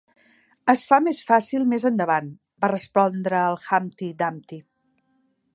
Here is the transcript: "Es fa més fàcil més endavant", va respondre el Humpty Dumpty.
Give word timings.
"Es 0.71 0.85
fa 0.91 0.97
més 1.07 1.19
fàcil 1.27 1.67
més 1.75 1.85
endavant", 1.91 2.33
va 2.65 2.71
respondre 2.73 3.45
el 3.51 3.63
Humpty 3.69 4.11
Dumpty. 4.23 4.63